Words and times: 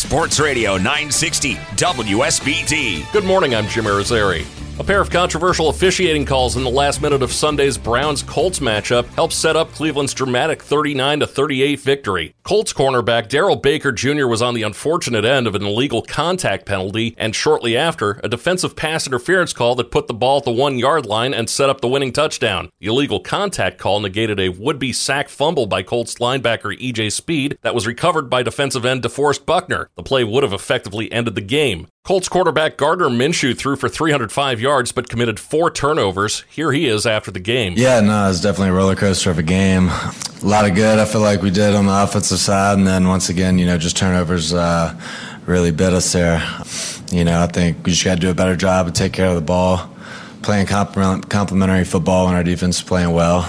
Sports 0.00 0.40
Radio 0.40 0.78
960 0.78 1.56
WSBT. 1.76 3.12
Good 3.12 3.24
morning, 3.24 3.54
I'm 3.54 3.66
Jim 3.66 3.84
Irizarry. 3.84 4.69
A 4.80 4.82
pair 4.82 5.02
of 5.02 5.10
controversial 5.10 5.68
officiating 5.68 6.24
calls 6.24 6.56
in 6.56 6.64
the 6.64 6.70
last 6.70 7.02
minute 7.02 7.20
of 7.20 7.34
Sunday's 7.34 7.76
Browns 7.76 8.22
Colts 8.22 8.60
matchup 8.60 9.04
helped 9.08 9.34
set 9.34 9.54
up 9.54 9.70
Cleveland's 9.72 10.14
dramatic 10.14 10.62
39 10.62 11.20
38 11.20 11.80
victory. 11.80 12.34
Colts 12.44 12.72
cornerback 12.72 13.28
Darrell 13.28 13.56
Baker 13.56 13.92
Jr. 13.92 14.26
was 14.26 14.40
on 14.40 14.54
the 14.54 14.62
unfortunate 14.62 15.26
end 15.26 15.46
of 15.46 15.54
an 15.54 15.64
illegal 15.64 16.00
contact 16.00 16.64
penalty, 16.64 17.14
and 17.18 17.36
shortly 17.36 17.76
after, 17.76 18.22
a 18.24 18.28
defensive 18.30 18.74
pass 18.74 19.06
interference 19.06 19.52
call 19.52 19.74
that 19.74 19.90
put 19.90 20.06
the 20.06 20.14
ball 20.14 20.38
at 20.38 20.44
the 20.44 20.50
one 20.50 20.78
yard 20.78 21.04
line 21.04 21.34
and 21.34 21.50
set 21.50 21.68
up 21.68 21.82
the 21.82 21.88
winning 21.88 22.10
touchdown. 22.10 22.70
The 22.80 22.86
illegal 22.86 23.20
contact 23.20 23.76
call 23.76 24.00
negated 24.00 24.40
a 24.40 24.48
would 24.48 24.78
be 24.78 24.94
sack 24.94 25.28
fumble 25.28 25.66
by 25.66 25.82
Colts 25.82 26.14
linebacker 26.14 26.74
EJ 26.80 27.12
Speed 27.12 27.58
that 27.60 27.74
was 27.74 27.86
recovered 27.86 28.30
by 28.30 28.42
defensive 28.42 28.86
end 28.86 29.02
DeForest 29.02 29.44
Buckner. 29.44 29.90
The 29.96 30.02
play 30.02 30.24
would 30.24 30.42
have 30.42 30.54
effectively 30.54 31.12
ended 31.12 31.34
the 31.34 31.42
game. 31.42 31.88
Colts 32.02 32.30
quarterback 32.30 32.78
Gardner 32.78 33.10
Minshew 33.10 33.56
threw 33.56 33.76
for 33.76 33.88
305 33.88 34.58
yards 34.58 34.90
but 34.90 35.10
committed 35.10 35.38
four 35.38 35.70
turnovers. 35.70 36.44
Here 36.48 36.72
he 36.72 36.86
is 36.86 37.04
after 37.06 37.30
the 37.30 37.40
game. 37.40 37.74
Yeah, 37.76 38.00
no, 38.00 38.28
it's 38.30 38.40
definitely 38.40 38.70
a 38.70 38.72
roller 38.72 38.96
coaster 38.96 39.30
of 39.30 39.38
a 39.38 39.42
game. 39.42 39.88
A 39.88 40.12
lot 40.42 40.68
of 40.68 40.74
good 40.74 40.98
I 40.98 41.04
feel 41.04 41.20
like 41.20 41.42
we 41.42 41.50
did 41.50 41.74
on 41.74 41.84
the 41.86 42.02
offensive 42.02 42.38
side, 42.38 42.78
and 42.78 42.86
then 42.86 43.06
once 43.06 43.28
again, 43.28 43.58
you 43.58 43.66
know, 43.66 43.76
just 43.76 43.98
turnovers 43.98 44.54
uh, 44.54 44.98
really 45.44 45.72
bit 45.72 45.92
us 45.92 46.10
there. 46.12 46.42
You 47.12 47.24
know, 47.24 47.42
I 47.42 47.46
think 47.46 47.84
we 47.84 47.92
just 47.92 48.04
got 48.04 48.14
to 48.14 48.20
do 48.20 48.30
a 48.30 48.34
better 48.34 48.56
job 48.56 48.86
and 48.86 48.96
take 48.96 49.12
care 49.12 49.28
of 49.28 49.34
the 49.34 49.42
ball, 49.42 49.90
playing 50.42 50.66
complementary 50.66 51.84
football 51.84 52.26
when 52.26 52.34
our 52.34 52.42
defense 52.42 52.78
is 52.78 52.82
playing 52.82 53.12
well. 53.12 53.42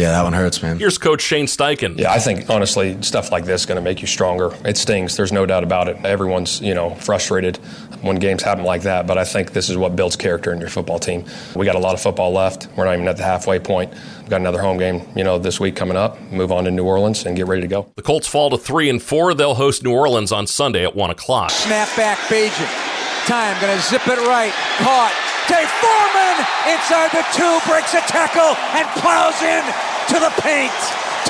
Yeah, 0.00 0.12
that 0.12 0.22
one 0.22 0.32
hurts, 0.32 0.62
man. 0.62 0.78
Here's 0.78 0.96
Coach 0.96 1.20
Shane 1.20 1.44
Steichen. 1.44 1.98
Yeah, 1.98 2.10
I 2.10 2.18
think 2.18 2.48
honestly, 2.48 3.00
stuff 3.02 3.30
like 3.30 3.44
this 3.44 3.60
is 3.60 3.66
going 3.66 3.76
to 3.76 3.82
make 3.82 4.00
you 4.00 4.06
stronger. 4.06 4.50
It 4.64 4.78
stings. 4.78 5.14
There's 5.14 5.30
no 5.30 5.44
doubt 5.44 5.62
about 5.62 5.88
it. 5.88 6.02
Everyone's 6.06 6.60
you 6.62 6.72
know 6.72 6.94
frustrated 6.94 7.58
when 8.00 8.16
games 8.16 8.42
happen 8.42 8.64
like 8.64 8.82
that, 8.82 9.06
but 9.06 9.18
I 9.18 9.24
think 9.24 9.52
this 9.52 9.68
is 9.68 9.76
what 9.76 9.96
builds 9.96 10.16
character 10.16 10.54
in 10.54 10.58
your 10.58 10.70
football 10.70 10.98
team. 10.98 11.26
We 11.54 11.66
got 11.66 11.74
a 11.74 11.78
lot 11.78 11.92
of 11.92 12.00
football 12.00 12.32
left. 12.32 12.68
We're 12.76 12.86
not 12.86 12.94
even 12.94 13.08
at 13.08 13.18
the 13.18 13.24
halfway 13.24 13.58
point. 13.58 13.92
We've 14.20 14.30
got 14.30 14.40
another 14.40 14.62
home 14.62 14.78
game, 14.78 15.02
you 15.14 15.22
know, 15.22 15.38
this 15.38 15.60
week 15.60 15.76
coming 15.76 15.98
up. 15.98 16.18
Move 16.32 16.50
on 16.50 16.64
to 16.64 16.70
New 16.70 16.84
Orleans 16.84 17.26
and 17.26 17.36
get 17.36 17.46
ready 17.46 17.60
to 17.60 17.68
go. 17.68 17.92
The 17.96 18.02
Colts 18.02 18.26
fall 18.26 18.48
to 18.48 18.56
three 18.56 18.88
and 18.88 19.02
four. 19.02 19.34
They'll 19.34 19.54
host 19.54 19.82
New 19.84 19.92
Orleans 19.92 20.32
on 20.32 20.46
Sunday 20.46 20.82
at 20.82 20.96
one 20.96 21.10
o'clock. 21.10 21.50
Snap 21.50 21.94
back, 21.94 22.16
Bagent. 22.20 23.26
Time, 23.26 23.60
gonna 23.60 23.78
zip 23.82 24.06
it 24.08 24.18
right. 24.26 24.52
Caught. 24.78 25.12
D'Onta 25.50 25.66
Foreman 25.82 26.29
inside 26.68 27.10
the 27.12 27.24
two, 27.32 27.58
breaks 27.66 27.94
a 27.94 28.02
tackle 28.06 28.54
and 28.76 28.86
plows 29.00 29.40
in 29.42 29.64
to 30.08 30.18
the 30.20 30.32
paint. 30.42 30.72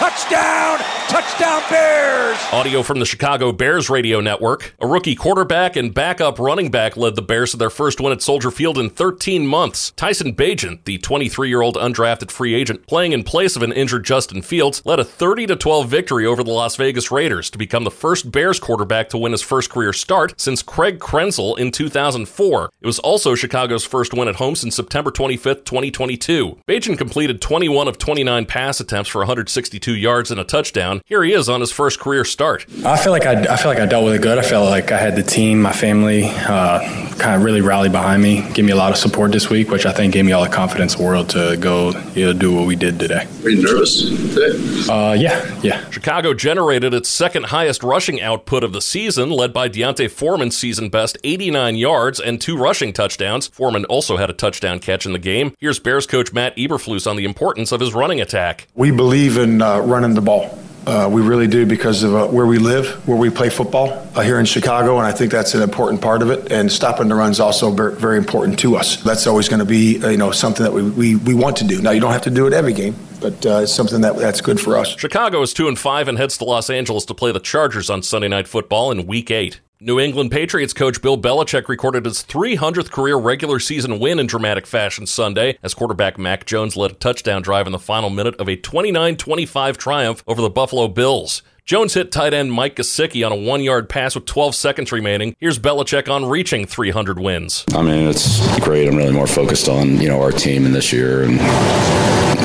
Touchdown! 0.01 0.79
Touchdown 1.09 1.63
Bears! 1.69 2.39
Audio 2.53 2.83
from 2.83 3.01
the 3.01 3.05
Chicago 3.05 3.53
Bears 3.53 3.91
radio 3.91 4.21
network. 4.21 4.75
A 4.81 4.87
rookie 4.87 5.15
quarterback 5.15 5.77
and 5.77 5.93
backup 5.93 6.39
running 6.39 6.71
back 6.71 6.97
led 6.97 7.17
the 7.17 7.23
Bears 7.23 7.51
to 7.51 7.57
their 7.57 7.69
first 7.69 8.01
win 8.01 8.13
at 8.13 8.23
Soldier 8.23 8.51
Field 8.51 8.79
in 8.79 8.89
13 8.89 9.47
months. 9.47 9.91
Tyson 9.93 10.35
Bagent, 10.35 10.85
the 10.85 10.99
23-year-old 10.99 11.75
undrafted 11.75 12.31
free 12.31 12.55
agent 12.55 12.87
playing 12.87 13.13
in 13.13 13.25
place 13.25 13.57
of 13.57 13.63
an 13.63 13.73
injured 13.73 14.05
Justin 14.05 14.41
Fields, 14.41 14.81
led 14.87 15.01
a 15.01 15.05
30 15.05 15.49
12 15.49 15.89
victory 15.89 16.25
over 16.25 16.45
the 16.45 16.51
Las 16.51 16.77
Vegas 16.77 17.11
Raiders 17.11 17.51
to 17.51 17.59
become 17.59 17.85
the 17.85 17.91
first 17.91 18.31
Bears 18.31 18.61
quarterback 18.61 19.09
to 19.11 19.19
win 19.19 19.33
his 19.33 19.43
first 19.43 19.69
career 19.69 19.93
start 19.93 20.41
since 20.41 20.63
Craig 20.63 20.99
Krenzel 20.99 21.59
in 21.59 21.73
2004. 21.73 22.71
It 22.81 22.87
was 22.87 23.01
also 23.01 23.35
Chicago's 23.35 23.85
first 23.85 24.15
win 24.15 24.29
at 24.29 24.37
home 24.37 24.55
since 24.55 24.77
September 24.77 25.00
25, 25.09 25.65
2022. 25.65 26.59
Bagent 26.67 26.99
completed 26.99 27.41
21 27.41 27.87
of 27.87 27.97
29 27.97 28.47
pass 28.47 28.81
attempts 28.81 29.09
for 29.09 29.21
162 29.21 29.95
yards 29.95 30.33
and 30.33 30.41
a 30.41 30.45
touchdown. 30.45 31.01
Here 31.07 31.23
he 31.23 31.33
is 31.33 31.49
on 31.49 31.61
his 31.61 31.71
first 31.71 32.01
career 32.01 32.25
start. 32.25 32.67
I 32.85 32.97
feel 32.97 33.13
like 33.13 33.25
I, 33.25 33.55
I 33.55 33.57
feel 33.57 33.71
like 33.71 33.79
I 33.79 33.87
dealt 33.87 34.05
with 34.05 34.15
it 34.15 34.23
good. 34.23 34.39
I 34.39 34.43
felt 34.43 34.69
like 34.69 34.91
I 34.91 34.99
had 34.99 35.15
the 35.15 35.23
team, 35.23 35.63
my 35.63 35.73
family, 35.73 36.25
uh, 36.25 36.81
kind 37.21 37.37
of 37.37 37.43
really 37.43 37.61
rally 37.61 37.89
behind 37.89 38.23
me, 38.23 38.43
give 38.53 38.65
me 38.65 38.73
a 38.73 38.77
lot 38.77 38.91
of 38.91 38.97
support 38.97 39.31
this 39.31 39.49
week, 39.49 39.71
which 39.71 39.87
I 39.87 39.93
think 39.93 40.15
gave 40.15 40.25
me 40.25 40.33
all 40.33 40.43
the 40.43 40.51
confidence 40.51 40.95
in 40.95 41.03
the 41.03 41.07
world 41.07 41.29
to 41.31 41.57
go 41.61 41.91
you 42.15 42.27
know, 42.27 42.33
do 42.33 42.55
what 42.55 42.67
we 42.67 42.77
did 42.77 42.99
today. 42.99 43.27
Are 43.45 43.51
you 43.51 43.63
nervous 43.63 44.03
today? 44.35 44.93
Uh, 44.93 45.13
yeah, 45.13 45.61
yeah. 45.63 45.89
Chicago 45.91 46.35
generated 46.35 46.95
its 46.95 47.09
second 47.09 47.47
highest 47.47 47.83
rushing 47.83 48.21
output 48.21 48.65
of 48.65 48.73
the 48.73 48.81
season, 48.81 49.31
led 49.31 49.53
by 49.53 49.69
D'Onta 49.69 50.11
Foreman's 50.11 50.57
season 50.57 50.89
best 50.89 51.19
89 51.23 51.77
yards 51.77 52.19
and 52.19 52.41
two 52.41 52.57
rushing 52.57 52.93
touchdowns. 52.93 53.49
Foreman 53.49 53.85
also 53.87 54.17
had 54.17 54.31
a 54.31 54.35
touchdown 54.35 54.80
catch 54.81 55.07
in 55.07 55.13
the 55.13 55.19
game. 55.19 55.55
Here's 55.59 55.79
Bears 55.79 56.07
coach 56.07 56.33
Matt 56.33 56.57
Eberflus 56.57 57.09
on 57.09 57.17
the 57.17 57.25
importance 57.25 57.73
of 57.73 57.81
his 57.81 57.95
running 57.95 58.21
attack. 58.21 58.67
We 58.75 58.91
believe 58.91 59.37
in 59.37 59.63
uh, 59.63 59.81
running 59.81 60.15
the 60.15 60.21
ball. 60.21 60.59
Uh, 60.87 61.09
we 61.13 61.21
really 61.21 61.47
do 61.47 61.67
because 61.67 62.03
of 62.03 62.15
uh, 62.15 62.27
where 62.29 62.47
we 62.47 62.59
live, 62.59 63.07
where 63.07 63.17
we 63.17 63.29
play 63.29 63.51
football 63.51 63.91
uh, 64.15 64.23
here 64.23 64.41
in 64.41 64.47
Chicago, 64.47 64.97
and 64.97 65.07
I 65.07 65.13
think 65.13 65.31
that's 65.31 65.53
an 65.55 65.63
important 65.63 66.01
part 66.01 66.23
of 66.23 66.31
it. 66.31 66.51
And 66.51 66.73
stopping 66.73 67.09
the 67.09 67.15
run 67.15 67.31
is 67.31 67.39
also 67.39 67.71
very, 67.71 67.95
very 67.95 68.17
important 68.17 68.59
to 68.61 68.77
us. 68.77 68.97
That's 69.03 69.27
always 69.27 69.49
going 69.49 69.59
to 69.61 69.67
be, 69.67 70.03
uh, 70.03 70.09
you 70.09 70.17
know, 70.17 70.33
something 70.33 70.65
that 70.65 70.73
we, 70.73 70.83
we, 70.91 71.17
we 71.17 71.35
want 71.35 71.59
to 71.59 71.65
do. 71.65 71.83
Now, 71.83 71.91
you 71.91 72.01
don't 72.01 72.13
have 72.13 72.23
to 72.23 72.31
do 72.31 72.47
it 72.47 72.55
every 72.55 72.73
game, 72.73 72.97
but 73.21 73.45
uh, 73.45 73.61
it's 73.63 73.75
something 73.75 74.01
that 74.01 74.17
that's 74.17 74.41
good 74.41 74.59
for 74.59 74.79
us. 74.79 74.97
Chicago 74.97 75.43
is 75.43 75.53
two 75.53 75.69
and 75.69 75.79
five 75.79 76.09
and 76.09 76.17
heads 76.17 76.39
to 76.39 76.45
Los 76.45 76.71
Angeles 76.71 77.05
to 77.05 77.15
play 77.15 77.31
the 77.31 77.41
Chargers 77.41 77.91
on 77.91 78.03
Sunday 78.03 78.29
Night 78.29 78.49
Football 78.49 78.91
in 78.91 79.07
Week 79.07 79.31
Eight. 79.31 79.61
New 79.83 79.99
England 79.99 80.31
Patriots 80.31 80.75
coach 80.75 81.01
Bill 81.01 81.17
Belichick 81.17 81.67
recorded 81.67 82.05
his 82.05 82.23
300th 82.23 82.91
career 82.91 83.17
regular 83.17 83.59
season 83.59 83.99
win 83.99 84.19
in 84.19 84.27
dramatic 84.27 84.67
fashion 84.67 85.07
Sunday 85.07 85.57
as 85.63 85.73
quarterback 85.73 86.19
Mac 86.19 86.45
Jones 86.45 86.77
led 86.77 86.91
a 86.91 86.95
touchdown 86.95 87.41
drive 87.41 87.65
in 87.65 87.73
the 87.73 87.79
final 87.79 88.11
minute 88.11 88.35
of 88.39 88.47
a 88.47 88.57
29 88.57 89.17
25 89.17 89.79
triumph 89.79 90.23
over 90.27 90.43
the 90.43 90.51
Buffalo 90.51 90.87
Bills. 90.87 91.41
Jones 91.65 91.95
hit 91.95 92.13
tight 92.13 92.35
end 92.35 92.53
Mike 92.53 92.77
Gesicki 92.77 93.25
on 93.25 93.33
a 93.33 93.37
one 93.37 93.63
yard 93.63 93.89
pass 93.89 94.15
with 94.15 94.27
12 94.27 94.55
seconds 94.55 94.93
remaining. 94.93 95.35
Here's 95.39 95.59
Belichick 95.59 96.11
on 96.11 96.27
reaching 96.27 96.67
300 96.67 97.19
wins. 97.19 97.65
I 97.75 97.81
mean, 97.81 98.07
it's 98.07 98.61
great. 98.61 98.87
I'm 98.87 98.97
really 98.97 99.15
more 99.15 99.27
focused 99.27 99.67
on, 99.71 99.99
you 99.99 100.09
know, 100.09 100.21
our 100.21 100.33
team 100.33 100.67
and 100.67 100.75
this 100.75 100.93
year 100.93 101.23
and 101.23 101.39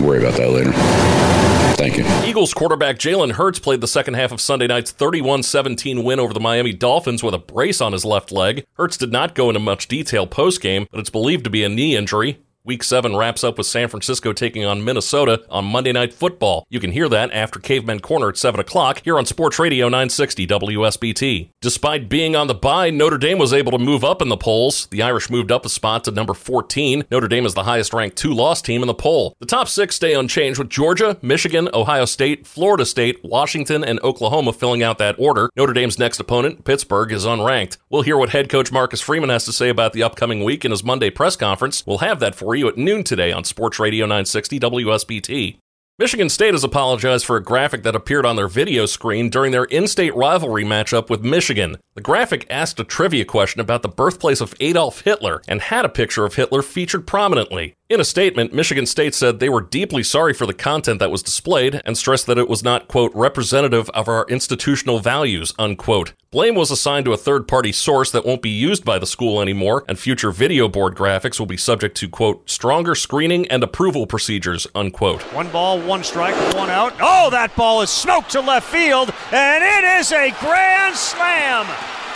worry 0.06 0.20
about 0.20 0.38
that 0.38 0.52
later. 0.52 1.65
Thank 1.78 1.98
you. 1.98 2.06
Eagles 2.24 2.54
quarterback 2.54 2.98
Jalen 2.98 3.34
Hurts 3.34 3.60
played 3.60 3.82
the 3.82 3.88
second 3.88 4.14
half 4.14 4.32
of 4.32 4.40
Sunday 4.40 4.66
night's 4.66 4.92
31 4.92 5.44
17 5.44 6.04
win 6.04 6.20
over 6.22 6.34
the 6.34 6.40
Miami 6.40 6.72
Dolphins 6.72 7.22
with 7.22 7.34
a 7.34 7.38
brace 7.38 7.82
on 7.82 7.92
his 7.92 8.06
left 8.06 8.32
leg. 8.32 8.66
Hurts 8.74 8.96
did 8.96 9.12
not 9.12 9.36
go 9.36 9.50
into 9.50 9.60
much 9.60 9.90
detail 9.90 10.26
post 10.26 10.62
game, 10.62 10.88
but 10.90 11.02
it's 11.02 11.10
believed 11.10 11.44
to 11.44 11.50
be 11.50 11.66
a 11.66 11.70
knee 11.70 11.98
injury. 11.98 12.40
Week 12.66 12.82
7 12.82 13.16
wraps 13.16 13.44
up 13.44 13.60
with 13.60 13.68
San 13.68 13.90
Francisco 13.90 14.34
taking 14.34 14.66
on 14.66 14.84
Minnesota 14.84 15.44
on 15.52 15.66
Monday 15.66 15.92
Night 15.92 16.12
Football. 16.12 16.66
You 16.68 16.80
can 16.80 16.92
hear 16.92 17.08
that 17.10 17.32
after 17.32 17.60
Caveman 17.60 18.00
Corner 18.00 18.30
at 18.30 18.38
7 18.38 18.60
o'clock 18.60 19.04
here 19.04 19.20
on 19.20 19.28
Sports 19.28 19.60
Radio 19.60 19.86
960 19.86 20.48
WSBT. 20.48 21.50
Despite 21.62 22.10
being 22.10 22.36
on 22.36 22.48
the 22.48 22.56
bye, 22.56 22.90
Notre 22.90 23.20
Dame 23.20 23.38
was 23.38 23.54
able 23.54 23.72
to 23.72 23.78
move 23.78 24.04
up 24.04 24.20
in 24.20 24.30
the 24.30 24.36
polls. 24.36 24.88
The 24.88 25.04
Irish 25.04 25.30
moved 25.30 25.52
up 25.52 25.64
a 25.64 25.70
spot 25.70 26.06
to 26.06 26.12
number 26.12 26.34
14. 26.34 27.04
Notre 27.12 27.28
Dame 27.28 27.46
is 27.46 27.54
the 27.54 27.66
highest 27.66 27.94
ranked 27.94 28.18
two 28.18 28.34
loss 28.34 28.64
team 28.64 28.82
in 28.82 28.88
the 28.88 28.96
poll. 28.96 29.36
The 29.40 29.46
top 29.46 29.68
six 29.68 29.96
stay 29.96 30.16
unchanged 30.16 30.58
with 30.58 30.70
Georgia, 30.70 31.20
Michigan, 31.22 31.70
Ohio 31.72 32.06
State, 32.06 32.48
Florida 32.48 32.88
State, 32.88 33.24
Washington, 33.24 33.84
and 33.84 34.00
Oklahoma 34.00 34.54
filling 34.54 34.82
out 34.82 34.98
that 34.98 35.20
order. 35.20 35.52
Notre 35.56 35.74
Dame's 35.74 36.00
next 36.00 36.20
opponent, 36.20 36.66
Pittsburgh, 36.66 37.12
is 37.12 37.26
unranked. 37.26 37.78
We'll 37.92 38.02
hear 38.02 38.18
what 38.18 38.30
head 38.30 38.50
coach 38.50 38.72
Marcus 38.72 39.02
Freeman 39.02 39.30
has 39.30 39.46
to 39.46 39.54
say 39.54 39.70
about 39.70 39.94
the 39.94 40.02
upcoming 40.02 40.44
week 40.44 40.66
in 40.66 40.72
his 40.72 40.84
Monday 40.84 41.12
press 41.12 41.36
conference. 41.36 41.86
We'll 41.86 42.00
have 42.00 42.20
that 42.22 42.34
for 42.34 42.55
at 42.64 42.78
noon 42.78 43.04
today 43.04 43.32
on 43.32 43.44
Sports 43.44 43.80
Radio 43.80 44.06
960 44.06 44.60
WSBT. 44.60 45.58
Michigan 45.98 46.28
State 46.28 46.54
has 46.54 46.66
apologized 46.66 47.26
for 47.26 47.38
a 47.38 47.44
graphic 47.44 47.84
that 47.84 47.96
appeared 47.96 48.26
on 48.26 48.36
their 48.36 48.50
video 48.50 48.86
screen 48.86 49.30
during 49.30 49.54
their 49.54 49.64
in 49.64 49.88
state 49.88 50.14
rivalry 50.14 50.66
matchup 50.66 51.10
with 51.10 51.24
Michigan. 51.24 51.78
The 51.94 52.02
graphic 52.02 52.46
asked 52.50 52.82
a 52.82 52.84
trivia 52.84 53.24
question 53.24 53.62
about 53.62 53.82
the 53.82 53.88
birthplace 53.88 54.42
of 54.42 54.54
Adolf 54.60 55.02
Hitler 55.02 55.42
and 55.48 55.62
had 55.62 55.86
a 55.86 55.90
picture 55.90 56.26
of 56.26 56.36
Hitler 56.36 56.62
featured 56.62 57.08
prominently. 57.08 57.76
In 57.88 58.02
a 58.02 58.04
statement, 58.04 58.52
Michigan 58.52 58.88
State 58.88 59.14
said 59.14 59.40
they 59.40 59.48
were 59.48 59.62
deeply 59.62 60.02
sorry 60.02 60.34
for 60.34 60.48
the 60.48 60.56
content 60.56 60.98
that 60.98 61.12
was 61.12 61.22
displayed 61.22 61.84
and 61.86 61.96
stressed 61.96 62.26
that 62.26 62.40
it 62.40 62.50
was 62.50 62.64
not, 62.64 62.88
quote, 62.88 63.12
representative 63.14 63.92
of 63.92 64.08
our 64.08 64.26
institutional 64.28 64.98
values, 64.98 65.54
unquote. 65.60 66.14
Blame 66.32 66.56
was 66.56 66.72
assigned 66.72 67.06
to 67.06 67.14
a 67.14 67.18
third 67.18 67.48
party 67.48 67.72
source 67.72 68.10
that 68.10 68.26
won't 68.26 68.42
be 68.42 68.50
used 68.50 68.84
by 68.84 68.98
the 68.98 69.06
school 69.06 69.40
anymore, 69.40 69.86
and 69.88 70.00
future 70.00 70.32
video 70.32 70.68
board 70.68 70.96
graphics 70.96 71.38
will 71.38 71.46
be 71.46 71.58
subject 71.58 71.96
to, 71.98 72.10
quote, 72.10 72.50
stronger 72.50 72.96
screening 72.96 73.48
and 73.50 73.62
approval 73.62 74.08
procedures, 74.08 74.66
unquote. 74.74 75.22
One 75.32 75.50
ball, 75.50 75.80
one 75.80 76.04
strike, 76.04 76.34
one 76.56 76.72
out. 76.72 76.96
Oh, 77.00 77.30
that 77.30 77.56
ball 77.56 77.84
is 77.84 77.92
smoked 77.92 78.32
to 78.32 78.42
left 78.42 78.68
field, 78.68 79.14
and 79.32 79.64
it 79.64 80.00
is 80.00 80.12
a 80.12 80.32
grand 80.40 80.96
slam. 80.96 81.68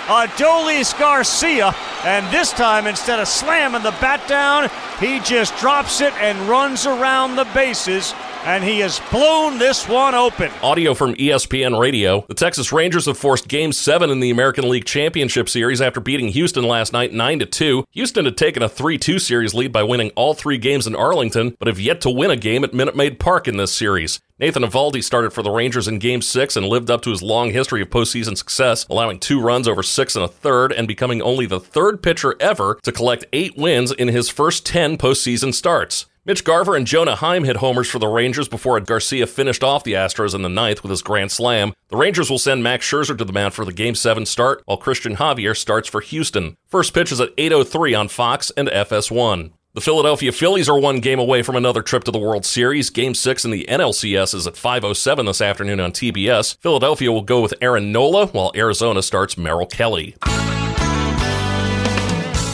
Adolis 0.10 0.98
Garcia, 0.98 1.76
and 2.06 2.26
this 2.34 2.52
time 2.52 2.88
instead 2.88 3.20
of 3.20 3.28
slamming 3.28 3.84
the 3.84 3.92
bat 4.00 4.28
down, 4.28 4.70
he 5.00 5.20
just 5.20 5.56
drops 5.58 6.02
it 6.02 6.14
and 6.14 6.50
runs 6.50 6.86
around 6.86 7.36
the 7.36 7.46
bases 7.54 8.14
and 8.46 8.64
he 8.64 8.80
has 8.80 9.00
blown 9.12 9.58
this 9.58 9.88
one 9.88 10.16
open. 10.16 10.52
Audio 10.62 10.94
from 10.94 11.16
ESPN 11.16 11.80
Radio. 11.80 12.26
The 12.28 12.34
Texas 12.34 12.72
Rangers 12.72 13.06
have 13.06 13.18
forced 13.18 13.48
Game 13.48 13.72
7 13.72 14.10
in 14.10 14.20
the 14.20 14.30
American 14.30 14.70
League 14.70 14.86
Championship 14.86 15.50
Series 15.50 15.82
after 15.82 16.00
beating 16.00 16.30
Houston 16.30 16.64
last 16.64 16.94
night 16.94 17.14
9 17.14 17.40
2. 17.40 17.86
Houston 17.92 18.26
had 18.26 18.38
taken 18.38 18.64
a 18.64 18.70
3 18.70 18.98
2 18.98 19.20
series 19.20 19.54
lead 19.54 19.72
by 19.72 19.84
winning 19.84 20.12
all 20.16 20.34
three 20.34 20.58
games 20.58 20.88
in 20.88 20.96
Arlington, 20.96 21.56
but 21.60 21.68
have 21.68 21.80
yet 21.80 22.02
to 22.02 22.10
win 22.10 22.32
a 22.32 22.36
game 22.36 22.64
at 22.64 22.74
Minute 22.74 22.96
Maid 22.96 23.20
Park 23.20 23.48
in 23.48 23.58
this 23.58 23.74
series. 23.74 24.20
Nathan 24.40 24.64
Eovaldi 24.64 25.04
started 25.04 25.34
for 25.34 25.44
the 25.44 25.52
Rangers 25.52 25.90
in 25.90 26.00
Game 26.00 26.22
6 26.22 26.56
and 26.56 26.66
lived 26.66 26.90
up 26.90 27.02
to 27.02 27.10
his 27.10 27.22
long 27.22 27.52
history 27.52 27.82
of 27.82 27.90
postseason 27.90 28.38
success, 28.38 28.86
allowing 28.90 29.20
two 29.20 29.42
runs 29.42 29.68
over 29.68 29.84
six 29.84 30.16
and 30.16 30.24
a 30.24 30.30
third 30.30 30.72
and 30.72 30.88
becoming 30.88 31.22
only 31.22 31.46
the 31.46 31.60
third 31.60 32.02
pitcher 32.02 32.36
ever 32.40 32.80
to 32.84 32.94
collect 32.94 33.26
eight 33.34 33.58
wins 33.58 33.92
in 33.92 34.08
his 34.08 34.30
first 34.30 34.66
10 34.66 34.98
postseason 34.98 35.54
starts. 35.54 36.06
Mitch 36.26 36.44
Garver 36.44 36.76
and 36.76 36.86
Jonah 36.86 37.16
Heim 37.16 37.46
hit 37.46 37.58
homers 37.58 37.90
for 37.90 37.98
the 37.98 38.08
Rangers 38.08 38.50
before 38.50 38.78
Ed 38.78 38.86
Garcia 38.86 39.26
finished 39.26 39.64
off 39.64 39.84
the 39.84 39.94
Astros 39.94 40.36
in 40.36 40.42
the 40.42 40.50
ninth 40.50 40.84
with 40.84 40.90
his 40.90 41.02
grand 41.02 41.32
slam. 41.32 41.74
The 41.88 41.98
Rangers 41.98 42.30
will 42.30 42.38
send 42.38 42.62
Max 42.62 42.86
Scherzer 42.86 43.18
to 43.18 43.24
the 43.24 43.34
mound 43.34 43.54
for 43.54 43.64
the 43.64 43.72
Game 43.74 43.96
7 43.96 44.26
start, 44.26 44.62
while 44.66 44.78
Cristian 44.78 45.16
Javier 45.16 45.56
starts 45.56 45.88
for 45.88 46.02
Houston. 46.02 46.58
First 46.68 46.94
pitch 46.94 47.12
is 47.12 47.22
at 47.22 47.36
8.03 47.38 47.98
on 47.98 48.08
Fox 48.10 48.52
and 48.58 48.68
FS1. 48.68 49.52
The 49.74 49.82
Philadelphia 49.82 50.32
Phillies 50.32 50.68
are 50.68 50.80
one 50.80 51.00
game 51.00 51.20
away 51.20 51.42
from 51.42 51.56
another 51.56 51.82
trip 51.82 52.04
to 52.04 52.12
the 52.12 52.20
World 52.20 52.44
Series. 52.44 52.90
Game 52.90 53.14
6 53.14 53.46
in 53.46 53.52
the 53.52 53.66
NLCS 53.70 54.34
is 54.34 54.46
at 54.46 54.56
5.07 54.56 55.26
this 55.26 55.42
afternoon 55.42 55.80
on 55.80 55.92
TBS. 55.92 56.58
Philadelphia 56.60 57.12
will 57.12 57.22
go 57.22 57.40
with 57.40 57.54
Aaron 57.62 57.92
Nola, 57.92 58.28
while 58.28 58.52
Arizona 58.56 59.02
starts 59.02 59.38
Merrill 59.38 59.68
Kelly. 59.68 60.16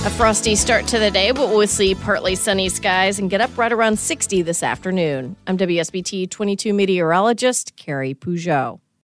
A 0.06 0.10
frosty 0.12 0.56
start 0.56 0.86
to 0.90 1.00
the 1.00 1.10
day, 1.10 1.31
but 1.31 1.50
we'll 1.50 1.66
see 1.66 1.96
partly 1.96 2.36
sunny 2.36 2.69
skies 2.69 3.18
and 3.18 3.28
get 3.28 3.42
up 3.42 3.57
right 3.57 3.74
around 3.74 3.98
60 3.98 4.44
this 4.44 4.62
afternoon. 4.62 5.36
I'm 5.48 5.57
WSBT 5.57 6.30
22 6.30 6.74
meteorologist 6.74 7.75
Carrie 7.75 8.13
Peugeot. 8.13 8.80